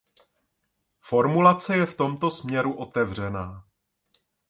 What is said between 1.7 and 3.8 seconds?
je v tomto směru otevřená.